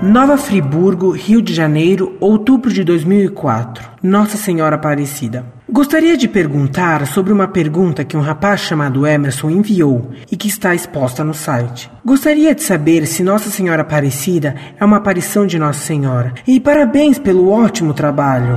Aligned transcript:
Nova 0.00 0.38
Friburgo, 0.38 1.10
Rio 1.10 1.42
de 1.42 1.52
Janeiro, 1.52 2.16
outubro 2.20 2.72
de 2.72 2.84
2004. 2.84 3.90
Nossa 4.00 4.36
Senhora 4.36 4.76
Aparecida. 4.76 5.44
Gostaria 5.68 6.16
de 6.16 6.28
perguntar 6.28 7.04
sobre 7.04 7.32
uma 7.32 7.48
pergunta 7.48 8.04
que 8.04 8.16
um 8.16 8.20
rapaz 8.20 8.60
chamado 8.60 9.04
Emerson 9.04 9.50
enviou 9.50 10.12
e 10.30 10.36
que 10.36 10.46
está 10.46 10.72
exposta 10.72 11.24
no 11.24 11.34
site. 11.34 11.90
Gostaria 12.04 12.54
de 12.54 12.62
saber 12.62 13.08
se 13.08 13.24
Nossa 13.24 13.50
Senhora 13.50 13.82
Aparecida 13.82 14.54
é 14.78 14.84
uma 14.84 14.98
aparição 14.98 15.44
de 15.44 15.58
Nossa 15.58 15.80
Senhora. 15.80 16.32
E 16.46 16.60
parabéns 16.60 17.18
pelo 17.18 17.50
ótimo 17.50 17.92
trabalho. 17.92 18.56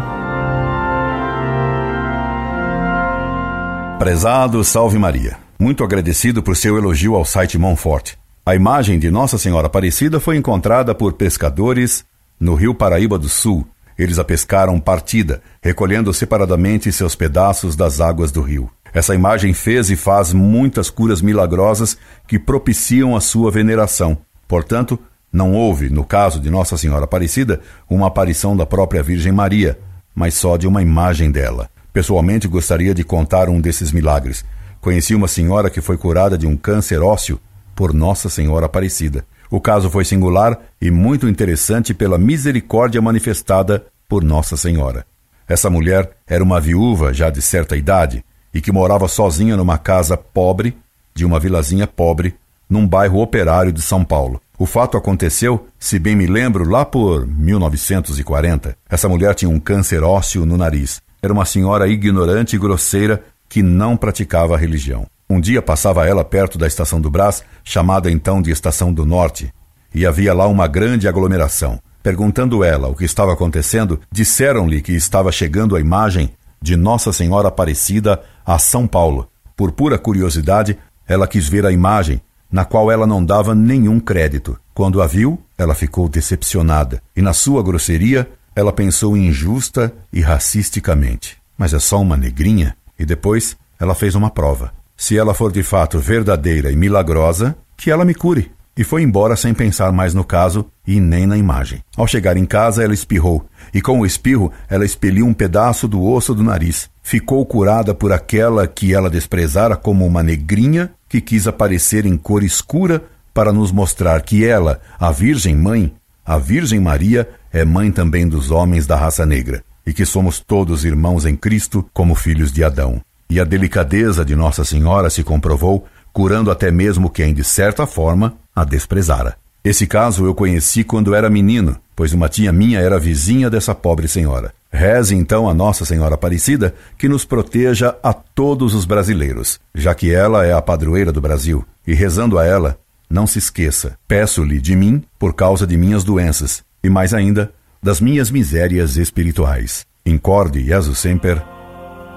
Prezado 3.98 4.64
Salve 4.64 5.00
Maria. 5.00 5.38
Muito 5.60 5.84
agradecido 5.84 6.44
por 6.44 6.56
seu 6.56 6.78
elogio 6.78 7.16
ao 7.16 7.26
site 7.26 7.58
Monfort. 7.58 8.21
A 8.44 8.56
imagem 8.56 8.98
de 8.98 9.12
Nossa 9.12 9.38
Senhora 9.38 9.68
Aparecida 9.68 10.20
foi 10.20 10.36
encontrada 10.36 10.96
por 10.96 11.14
pescadores 11.14 12.04
no 12.40 12.56
rio 12.56 12.74
Paraíba 12.74 13.20
do 13.20 13.30
Sul. 13.30 13.68
Eles 13.96 14.18
a 14.18 14.24
pescaram 14.24 14.80
partida, 14.80 15.44
recolhendo 15.62 16.12
separadamente 16.12 16.92
seus 16.92 17.14
pedaços 17.14 17.76
das 17.76 18.02
águas 18.02 18.32
do 18.32 18.42
rio. 18.42 18.68
Essa 18.92 19.14
imagem 19.14 19.54
fez 19.54 19.92
e 19.92 19.96
faz 19.96 20.34
muitas 20.34 20.90
curas 20.90 21.22
milagrosas 21.22 21.96
que 22.28 22.40
propiciam 22.40 23.16
a 23.16 23.22
sua 23.22 23.52
veneração. 23.52 24.18
Portanto, 24.48 24.98
não 25.32 25.54
houve, 25.54 25.92
no 25.92 26.04
caso 26.04 26.40
de 26.40 26.50
Nossa 26.50 26.76
Senhora 26.78 27.04
Aparecida, 27.04 27.62
uma 27.88 28.08
aparição 28.08 28.58
da 28.58 28.66
própria 28.66 29.04
Virgem 29.04 29.32
Maria, 29.32 29.78
mas 30.16 30.34
só 30.34 30.58
de 30.58 30.66
uma 30.66 30.82
imagem 30.82 31.30
dela. 31.30 31.70
Pessoalmente, 31.94 32.48
gostaria 32.48 32.96
de 32.96 33.04
contar 33.04 33.50
um 33.50 33.62
desses 33.62 33.92
milagres. 33.92 34.44
Conheci 34.82 35.14
uma 35.14 35.28
senhora 35.28 35.70
que 35.70 35.80
foi 35.80 35.96
curada 35.96 36.40
de 36.40 36.48
um 36.48 36.58
câncer 36.58 37.04
ósseo 37.04 37.40
por 37.76 37.94
Nossa 37.94 38.30
Senhora 38.30 38.66
Aparecida. 38.66 39.26
O 39.50 39.60
caso 39.60 39.90
foi 39.90 40.06
singular 40.06 40.60
e 40.82 40.90
muito 40.90 41.28
interessante 41.28 41.94
pela 41.94 42.18
misericórdia 42.18 43.02
manifestada 43.02 43.86
por 44.08 44.24
Nossa 44.24 44.56
Senhora. 44.56 45.06
Essa 45.48 45.70
mulher 45.70 46.12
era 46.26 46.44
uma 46.44 46.62
viúva 46.62 47.14
já 47.14 47.30
de 47.30 47.42
certa 47.42 47.76
idade 47.76 48.24
e 48.54 48.62
que 48.62 48.72
morava 48.72 49.08
sozinha 49.08 49.58
numa 49.58 49.78
casa 49.78 50.16
pobre, 50.16 50.78
de 51.14 51.26
uma 51.26 51.40
vilazinha 51.40 51.86
pobre, 51.86 52.36
num 52.70 52.88
bairro 52.88 53.22
operário 53.22 53.72
de 53.72 53.82
São 53.82 54.04
Paulo. 54.04 54.42
O 54.58 54.66
fato 54.66 54.96
aconteceu, 54.96 55.68
se 55.80 56.00
bem 56.00 56.16
me 56.16 56.28
lembro, 56.28 56.70
lá 56.70 56.86
por 56.86 57.28
1940. 57.28 58.78
Essa 58.90 59.10
mulher 59.10 59.36
tinha 59.36 59.50
um 59.50 59.60
câncer 59.60 60.04
ósseo 60.04 60.46
no 60.46 60.56
nariz. 60.56 61.02
Era 61.22 61.34
uma 61.34 61.46
senhora 61.46 61.88
ignorante 61.88 62.56
e 62.56 62.60
grosseira 62.60 63.24
que 63.50 63.62
não 63.62 63.98
praticava 63.98 64.56
religião. 64.56 65.06
Um 65.32 65.40
dia 65.40 65.62
passava 65.62 66.06
ela 66.06 66.26
perto 66.26 66.58
da 66.58 66.68
estação 66.68 67.00
do 67.00 67.10
Brás, 67.10 67.42
chamada 67.64 68.12
então 68.12 68.42
de 68.42 68.52
Estação 68.52 68.92
do 68.92 69.06
Norte, 69.06 69.50
e 69.96 70.06
havia 70.06 70.34
lá 70.34 70.46
uma 70.46 70.68
grande 70.68 71.08
aglomeração. 71.08 71.80
Perguntando 72.04 72.66
ela 72.66 72.90
o 72.90 72.96
que 72.96 73.06
estava 73.06 73.32
acontecendo, 73.32 74.02
disseram-lhe 74.12 74.82
que 74.82 74.92
estava 74.92 75.32
chegando 75.32 75.74
a 75.74 75.80
imagem 75.80 76.34
de 76.62 76.76
Nossa 76.76 77.14
Senhora 77.14 77.48
Aparecida 77.48 78.22
a 78.46 78.60
São 78.60 78.86
Paulo. 78.86 79.30
Por 79.56 79.72
pura 79.72 79.98
curiosidade, 79.98 80.78
ela 81.08 81.26
quis 81.26 81.48
ver 81.48 81.66
a 81.66 81.72
imagem, 81.72 82.22
na 82.52 82.66
qual 82.66 82.92
ela 82.92 83.08
não 83.08 83.24
dava 83.24 83.56
nenhum 83.56 84.02
crédito. 84.02 84.60
Quando 84.74 85.02
a 85.02 85.08
viu, 85.08 85.40
ela 85.58 85.74
ficou 85.74 86.10
decepcionada, 86.10 87.02
e 87.16 87.22
na 87.22 87.32
sua 87.32 87.64
grosseria, 87.64 88.30
ela 88.54 88.74
pensou 88.74 89.16
injusta 89.16 89.94
e 90.12 90.20
racisticamente. 90.20 91.38
Mas 91.58 91.74
é 91.74 91.80
só 91.80 92.02
uma 92.02 92.18
negrinha? 92.18 92.76
E 93.00 93.06
depois, 93.06 93.56
ela 93.80 93.96
fez 93.96 94.14
uma 94.14 94.30
prova 94.30 94.74
se 95.02 95.18
ela 95.18 95.34
for 95.34 95.52
de 95.52 95.64
fato 95.64 95.98
verdadeira 95.98 96.72
e 96.72 96.76
milagrosa, 96.76 97.56
que 97.76 97.90
ela 97.90 98.06
me 98.06 98.14
cure. 98.14 98.52
E 98.78 98.84
foi 98.84 99.02
embora 99.02 99.36
sem 99.36 99.52
pensar 99.52 99.92
mais 99.92 100.14
no 100.14 100.24
caso 100.24 100.68
e 100.86 101.00
nem 101.00 101.26
na 101.26 101.36
imagem. 101.36 101.82
Ao 101.98 102.06
chegar 102.06 102.38
em 102.38 102.46
casa, 102.46 102.84
ela 102.84 102.94
espirrou, 102.94 103.44
e 103.74 103.82
com 103.82 104.00
o 104.00 104.06
espirro, 104.06 104.52
ela 104.70 104.86
expeliu 104.86 105.26
um 105.26 105.34
pedaço 105.34 105.88
do 105.88 106.04
osso 106.04 106.36
do 106.36 106.44
nariz. 106.44 106.88
Ficou 107.02 107.44
curada 107.48 107.96
por 107.96 108.12
aquela 108.12 108.68
que 108.68 108.94
ela 108.94 109.10
desprezara 109.10 109.76
como 109.76 110.06
uma 110.06 110.22
negrinha 110.22 110.92
que 111.10 111.20
quis 111.20 111.48
aparecer 111.48 112.06
em 112.06 112.16
cor 112.16 112.44
escura 112.44 113.04
para 113.34 113.52
nos 113.52 113.72
mostrar 113.72 114.22
que 114.22 114.46
ela, 114.46 114.80
a 115.00 115.12
Virgem 115.12 115.56
Mãe, 115.56 115.92
a 116.24 116.38
Virgem 116.38 116.80
Maria, 116.80 117.28
é 117.52 117.66
mãe 117.66 117.92
também 117.92 118.28
dos 118.28 118.52
homens 118.52 118.86
da 118.86 118.98
raça 118.98 119.26
negra, 119.26 119.64
e 119.84 119.94
que 119.94 120.06
somos 120.06 120.40
todos 120.40 120.86
irmãos 120.86 121.26
em 121.26 121.36
Cristo 121.36 121.84
como 121.92 122.14
filhos 122.14 122.52
de 122.52 122.64
Adão 122.64 123.02
e 123.32 123.40
a 123.40 123.46
delicadeza 123.46 124.26
de 124.26 124.36
Nossa 124.36 124.66
Senhora 124.66 125.10
se 125.10 125.24
comprovou, 125.24 125.88
curando 126.12 126.52
até 126.52 126.70
mesmo 126.70 127.10
quem, 127.10 127.34
de 127.34 127.46
certa 127.46 127.88
forma, 127.88 128.34
a 128.54 128.66
desprezara. 128.66 129.38
Esse 129.64 129.88
caso 129.88 130.26
eu 130.26 130.36
conheci 130.36 130.84
quando 130.84 131.16
era 131.16 131.30
menino, 131.30 131.78
pois 131.96 132.12
uma 132.12 132.28
tia 132.28 132.52
minha 132.52 132.82
era 132.82 133.00
vizinha 133.00 133.50
dessa 133.50 133.74
pobre 133.74 134.10
senhora. 134.10 134.54
Reze 134.70 135.16
então 135.16 135.48
a 135.48 135.54
Nossa 135.54 135.86
Senhora 135.86 136.16
Aparecida 136.16 136.76
que 136.98 137.08
nos 137.08 137.24
proteja 137.24 137.96
a 138.04 138.12
todos 138.12 138.76
os 138.76 138.84
brasileiros, 138.84 139.62
já 139.74 139.96
que 139.96 140.14
ela 140.14 140.46
é 140.46 140.52
a 140.52 140.62
padroeira 140.62 141.14
do 141.14 141.22
Brasil. 141.22 141.66
E 141.88 141.94
rezando 141.94 142.38
a 142.38 142.46
ela, 142.46 142.78
não 143.10 143.26
se 143.26 143.40
esqueça, 143.40 143.98
peço-lhe 144.10 144.60
de 144.60 144.76
mim 144.76 145.02
por 145.18 145.34
causa 145.34 145.66
de 145.66 145.78
minhas 145.78 146.04
doenças, 146.04 146.64
e 146.84 146.90
mais 146.90 147.14
ainda, 147.14 147.54
das 147.82 148.02
minhas 148.02 148.30
misérias 148.30 148.98
espirituais. 148.98 149.86
Incorde 150.06 150.66
Jesus 150.66 151.00
Semper, 151.00 151.42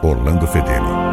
Orlando 0.02 0.46
Fedeli. 0.48 1.03